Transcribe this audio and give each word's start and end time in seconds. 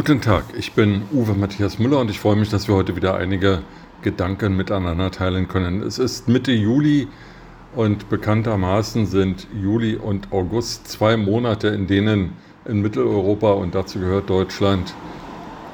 Guten 0.00 0.22
Tag, 0.22 0.44
ich 0.56 0.72
bin 0.72 1.02
Uwe 1.12 1.34
Matthias 1.34 1.78
Müller 1.78 1.98
und 1.98 2.10
ich 2.10 2.18
freue 2.18 2.34
mich, 2.34 2.48
dass 2.48 2.68
wir 2.68 2.74
heute 2.74 2.96
wieder 2.96 3.16
einige 3.16 3.60
Gedanken 4.00 4.56
miteinander 4.56 5.10
teilen 5.10 5.46
können. 5.46 5.82
Es 5.82 5.98
ist 5.98 6.26
Mitte 6.26 6.52
Juli 6.52 7.06
und 7.76 8.08
bekanntermaßen 8.08 9.04
sind 9.04 9.46
Juli 9.62 9.96
und 9.96 10.32
August 10.32 10.88
zwei 10.88 11.18
Monate, 11.18 11.68
in 11.68 11.86
denen 11.86 12.32
in 12.64 12.80
Mitteleuropa 12.80 13.52
und 13.52 13.74
dazu 13.74 13.98
gehört 13.98 14.30
Deutschland 14.30 14.94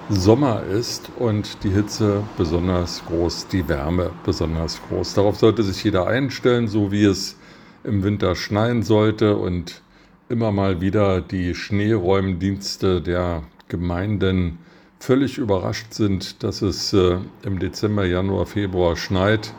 Sommer 0.08 0.64
ist 0.64 1.08
und 1.20 1.62
die 1.62 1.70
Hitze 1.70 2.24
besonders 2.36 3.04
groß, 3.06 3.46
die 3.46 3.68
Wärme 3.68 4.10
besonders 4.24 4.80
groß. 4.88 5.14
Darauf 5.14 5.36
sollte 5.36 5.62
sich 5.62 5.84
jeder 5.84 6.08
einstellen, 6.08 6.66
so 6.66 6.90
wie 6.90 7.04
es 7.04 7.36
im 7.84 8.02
Winter 8.02 8.34
schneien 8.34 8.82
sollte 8.82 9.36
und 9.36 9.82
immer 10.28 10.50
mal 10.50 10.80
wieder 10.80 11.20
die 11.20 11.54
Schneeräumdienste 11.54 13.00
der 13.00 13.44
Gemeinden 13.68 14.58
völlig 14.98 15.38
überrascht 15.38 15.92
sind, 15.92 16.42
dass 16.42 16.62
es 16.62 16.92
äh, 16.92 17.18
im 17.42 17.58
Dezember, 17.58 18.04
Januar, 18.04 18.46
Februar 18.46 18.96
schneit. 18.96 19.52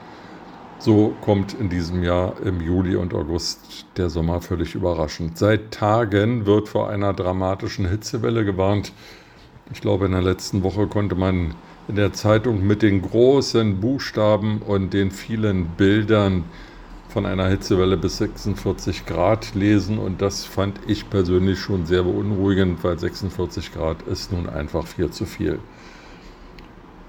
So 0.79 1.15
kommt 1.21 1.55
in 1.59 1.69
diesem 1.69 2.03
Jahr 2.03 2.35
im 2.43 2.61
Juli 2.61 2.95
und 2.95 3.13
August 3.13 3.85
der 3.97 4.09
Sommer 4.09 4.41
völlig 4.41 4.75
überraschend. 4.75 5.37
Seit 5.37 5.71
Tagen 5.71 6.45
wird 6.45 6.69
vor 6.69 6.89
einer 6.89 7.13
dramatischen 7.13 7.89
Hitzewelle 7.89 8.45
gewarnt. 8.45 8.93
Ich 9.71 9.81
glaube, 9.81 10.05
in 10.05 10.11
der 10.11 10.21
letzten 10.21 10.63
Woche 10.63 10.87
konnte 10.87 11.15
man 11.15 11.55
in 11.87 11.95
der 11.95 12.13
Zeitung 12.13 12.65
mit 12.65 12.81
den 12.81 13.01
großen 13.01 13.79
Buchstaben 13.79 14.61
und 14.61 14.93
den 14.93 15.11
vielen 15.11 15.65
Bildern 15.65 16.43
von 17.17 17.25
einer 17.25 17.47
Hitzewelle 17.47 17.97
bis 17.97 18.19
46 18.19 19.07
Grad 19.07 19.55
lesen 19.55 19.97
und 19.97 20.21
das 20.21 20.45
fand 20.45 20.79
ich 20.85 21.09
persönlich 21.09 21.57
schon 21.57 21.87
sehr 21.87 22.03
beunruhigend, 22.03 22.83
weil 22.83 22.99
46 22.99 23.73
Grad 23.73 24.03
ist 24.03 24.31
nun 24.31 24.47
einfach 24.47 24.85
viel 24.85 25.09
zu 25.09 25.25
viel. 25.25 25.57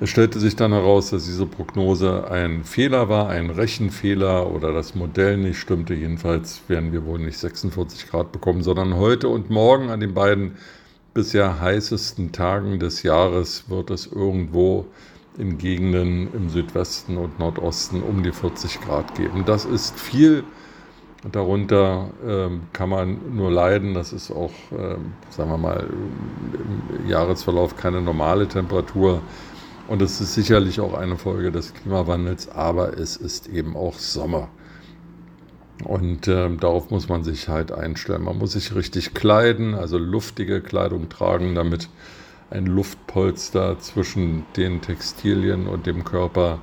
Es 0.01 0.09
stellte 0.09 0.41
sich 0.41 0.57
dann 0.57 0.73
heraus, 0.73 1.11
dass 1.11 1.27
diese 1.27 1.45
Prognose 1.45 2.31
ein 2.31 2.65
Fehler 2.65 3.11
war, 3.11 3.29
ein 3.29 3.51
Rechenfehler 3.51 4.51
oder 4.51 4.73
das 4.73 4.95
Modell 4.95 5.37
nicht 5.37 5.59
stimmte. 5.59 5.93
Jedenfalls 5.93 6.63
werden 6.69 6.91
wir 6.91 7.05
wohl 7.05 7.19
nicht 7.19 7.37
46 7.37 8.09
Grad 8.09 8.33
bekommen, 8.33 8.63
sondern 8.63 8.97
heute 8.97 9.29
und 9.29 9.51
morgen 9.51 9.91
an 9.91 10.01
den 10.01 10.15
beiden 10.15 10.53
bisher 11.13 11.61
heißesten 11.61 12.33
Tagen 12.33 12.79
des 12.79 13.03
Jahres 13.03 13.69
wird 13.69 13.91
es 13.91 14.07
irgendwo 14.07 14.87
in 15.39 15.57
Gegenden 15.59 16.33
im 16.35 16.49
Südwesten 16.49 17.17
und 17.17 17.39
Nordosten 17.39 18.03
um 18.03 18.23
die 18.23 18.33
40 18.33 18.81
Grad 18.81 19.15
geben. 19.15 19.45
Das 19.47 19.65
ist 19.65 19.99
viel. 19.99 20.45
Darunter 21.33 22.11
ähm, 22.27 22.63
kann 22.73 22.91
man 22.91 23.35
nur 23.35 23.51
leiden. 23.51 23.95
Das 23.95 24.13
ist 24.13 24.31
auch, 24.31 24.53
ähm, 24.73 25.13
sagen 25.31 25.51
wir 25.51 25.59
mal, 25.59 25.89
im 27.01 27.09
Jahresverlauf 27.09 27.77
keine 27.77 28.01
normale 28.01 28.47
Temperatur. 28.47 29.21
Und 29.89 30.03
es 30.03 30.21
ist 30.21 30.35
sicherlich 30.35 30.81
auch 30.81 30.95
eine 30.95 31.17
Folge 31.17 31.51
des 31.51 31.73
Klimawandels, 31.73 32.51
aber 32.51 32.99
es 32.99 33.17
ist 33.17 33.49
eben 33.49 33.75
auch 33.77 33.95
Sommer. 33.95 34.49
Und 35.85 36.29
äh, 36.29 36.55
darauf 36.57 36.91
muss 36.91 37.09
man 37.09 37.25
sich 37.25 37.49
halt 37.49 37.73
einstellen. 37.73 38.25
Man 38.25 38.39
muss 38.39 38.53
sich 38.53 38.75
richtig 38.75 39.15
kleiden, 39.15 39.75
also 39.75 39.97
luftige 39.99 40.61
Kleidung 40.61 41.09
tragen, 41.09 41.55
damit 41.55 41.89
ein 42.51 42.67
Luftpolster 42.67 43.79
zwischen 43.79 44.45
den 44.57 44.81
Textilien 44.81 45.67
und 45.67 45.87
dem 45.87 46.05
Körper 46.05 46.59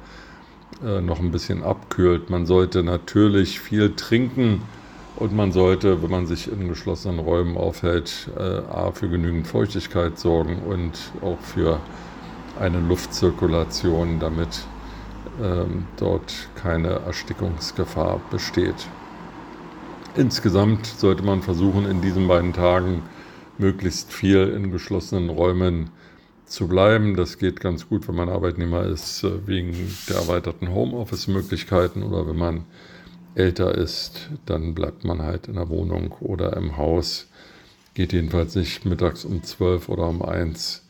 äh, 0.84 1.02
noch 1.02 1.20
ein 1.20 1.32
bisschen 1.32 1.64
abkühlt. 1.64 2.30
Man 2.30 2.46
sollte 2.46 2.84
natürlich 2.84 3.60
viel 3.60 3.96
trinken 3.96 4.62
und 5.18 5.34
man 5.34 5.52
sollte, 5.52 6.02
wenn 6.04 6.10
man 6.10 6.26
sich 6.26 6.52
in 6.52 6.68
geschlossenen 6.68 7.20
Räumen 7.20 7.56
aufhält, 7.56 8.30
äh, 8.38 8.42
A, 8.42 8.92
für 8.92 9.08
genügend 9.08 9.48
Feuchtigkeit 9.48 10.20
sorgen 10.20 10.60
und 10.68 10.92
auch 11.22 11.40
für 11.40 11.80
eine 12.60 12.80
Luftzirkulation, 12.80 14.20
damit 14.20 14.66
ähm, 15.42 15.86
dort 15.98 16.34
keine 16.56 17.00
Erstickungsgefahr 17.06 18.20
besteht. 18.32 18.88
Insgesamt 20.16 20.86
sollte 20.86 21.24
man 21.24 21.42
versuchen, 21.42 21.86
in 21.86 22.02
diesen 22.02 22.28
beiden 22.28 22.54
Tagen 22.54 23.04
möglichst 23.58 24.12
viel 24.12 24.50
in 24.50 24.72
geschlossenen 24.72 25.30
Räumen 25.30 25.90
zu 26.46 26.68
bleiben. 26.68 27.16
Das 27.16 27.38
geht 27.38 27.60
ganz 27.60 27.90
gut, 27.90 28.08
wenn 28.08 28.16
man 28.16 28.30
Arbeitnehmer 28.30 28.84
ist, 28.84 29.24
äh, 29.24 29.48
wegen 29.48 29.74
der 30.10 30.18
erweiterten 30.18 30.74
Homeoffice-Möglichkeiten 30.74 32.04
oder 32.04 32.28
wenn 32.28 32.38
man 32.38 32.66
älter 33.36 33.76
ist, 33.76 34.30
dann 34.46 34.74
bleibt 34.74 35.04
man 35.04 35.22
halt 35.22 35.48
in 35.48 35.56
der 35.56 35.70
Wohnung 35.70 36.14
oder 36.20 36.56
im 36.56 36.78
Haus. 36.78 37.28
Geht 37.94 38.14
jedenfalls 38.14 38.56
nicht 38.56 38.86
mittags 38.86 39.26
um 39.26 39.44
12 39.44 39.90
oder 39.90 40.08
um 40.08 40.22
1 40.22 40.88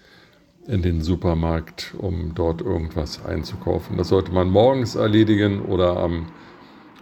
in 0.68 0.82
den 0.82 1.02
Supermarkt, 1.02 1.94
um 1.97 2.34
dort 2.34 2.62
irgendwas 2.62 3.24
einzukaufen. 3.24 3.97
Das 3.97 4.09
sollte 4.09 4.32
man 4.32 4.50
morgens 4.50 4.96
erledigen 4.96 5.62
oder 5.62 5.97
am 5.97 6.28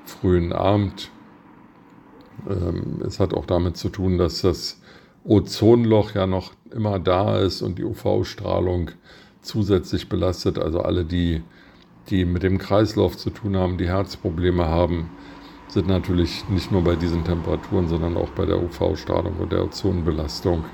frühen 0.06 0.52
Abend. 0.52 1.10
Ähm, 2.50 3.02
es 3.06 3.20
hat 3.20 3.34
auch 3.34 3.46
damit 3.46 3.78
zu 3.78 3.90
tun, 3.90 4.18
dass 4.18 4.42
das 4.42 4.82
Ozonloch 5.26 6.16
ja 6.16 6.28
noch 6.28 6.52
immer 6.72 7.00
da 7.00 7.38
ist 7.40 7.62
und 7.62 7.78
die 7.78 7.84
UV-Strahlung 7.84 8.92
zusätzlich 9.42 10.10
belastet. 10.10 10.60
Also 10.60 10.82
alle, 10.82 11.06
die, 11.06 11.44
die 12.10 12.26
mit 12.26 12.44
dem 12.44 12.58
Kreislauf 12.58 13.18
zu 13.18 13.30
tun 13.30 13.56
haben, 13.56 13.78
die 13.78 13.88
Herzprobleme 13.88 14.66
haben, 14.66 15.10
sind 15.68 15.88
natürlich 15.88 16.48
nicht 16.50 16.72
nur 16.72 16.84
bei 16.84 16.96
diesen 16.96 17.24
Temperaturen, 17.24 17.88
sondern 17.88 18.18
auch 18.18 18.30
bei 18.30 18.46
der 18.46 18.62
UV-Strahlung 18.62 19.38
und 19.40 19.52
der 19.52 19.64
Ozonbelastung 19.64 20.66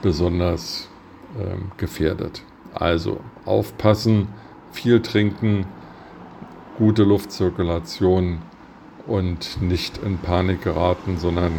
besonders 0.00 0.88
ähm, 1.38 1.72
gefährdet. 1.76 2.42
Also 2.74 3.20
aufpassen, 3.44 4.28
viel 4.70 5.02
trinken, 5.02 5.66
gute 6.78 7.02
Luftzirkulation 7.02 8.38
und 9.06 9.60
nicht 9.60 9.98
in 9.98 10.18
Panik 10.18 10.62
geraten, 10.62 11.18
sondern 11.18 11.52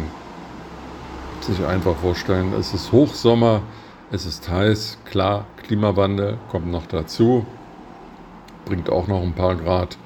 sich 1.44 1.64
einfach 1.64 1.96
vorstellen, 1.96 2.52
es 2.54 2.72
ist 2.72 2.92
Hochsommer, 2.92 3.62
es 4.10 4.26
ist 4.26 4.48
heiß, 4.48 4.98
klar, 5.04 5.46
Klimawandel 5.62 6.38
kommt 6.50 6.70
noch 6.70 6.86
dazu, 6.86 7.46
bringt 8.64 8.88
auch 8.90 9.08
noch 9.08 9.22
ein 9.22 9.34
paar 9.34 9.54
Grad 9.54 9.98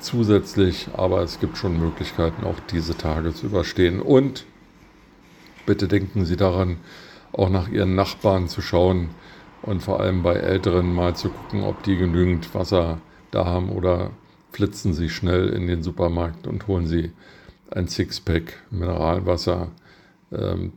zusätzlich, 0.00 0.88
aber 0.94 1.22
es 1.22 1.40
gibt 1.40 1.56
schon 1.56 1.78
Möglichkeiten, 1.78 2.44
auch 2.44 2.60
diese 2.70 2.96
Tage 2.96 3.32
zu 3.32 3.46
überstehen. 3.46 4.00
Und 4.00 4.44
bitte 5.64 5.88
denken 5.88 6.26
Sie 6.26 6.36
daran, 6.36 6.76
auch 7.32 7.48
nach 7.48 7.68
Ihren 7.68 7.94
Nachbarn 7.94 8.48
zu 8.48 8.60
schauen 8.60 9.08
und 9.62 9.82
vor 9.82 10.00
allem 10.00 10.22
bei 10.22 10.34
Älteren 10.34 10.94
mal 10.94 11.16
zu 11.16 11.30
gucken, 11.30 11.62
ob 11.64 11.82
die 11.82 11.96
genügend 11.96 12.54
Wasser 12.54 12.98
da 13.30 13.46
haben 13.46 13.70
oder 13.70 14.10
flitzen 14.52 14.92
Sie 14.92 15.08
schnell 15.08 15.48
in 15.48 15.66
den 15.66 15.82
Supermarkt 15.82 16.46
und 16.46 16.68
holen 16.68 16.86
Sie 16.86 17.12
ein 17.70 17.88
Sixpack 17.88 18.62
Mineralwasser 18.70 19.68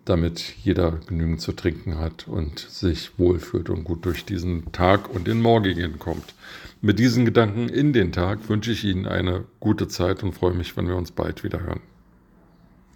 damit 0.05 0.55
jeder 0.63 0.99
genügend 1.07 1.41
zu 1.41 1.51
trinken 1.51 1.97
hat 1.97 2.27
und 2.27 2.59
sich 2.59 3.17
wohlfühlt 3.17 3.69
und 3.69 3.83
gut 3.83 4.05
durch 4.05 4.25
diesen 4.25 4.71
Tag 4.71 5.13
und 5.13 5.27
den 5.27 5.41
morgigen 5.41 5.99
kommt. 5.99 6.35
Mit 6.81 6.99
diesen 6.99 7.25
Gedanken 7.25 7.69
in 7.69 7.91
den 7.91 8.11
Tag 8.11 8.49
wünsche 8.49 8.71
ich 8.71 8.83
Ihnen 8.83 9.07
eine 9.07 9.45
gute 9.59 9.87
Zeit 9.87 10.21
und 10.21 10.33
freue 10.33 10.53
mich, 10.53 10.77
wenn 10.77 10.87
wir 10.87 10.95
uns 10.95 11.11
bald 11.11 11.43
wieder 11.43 11.61
hören. 11.61 11.81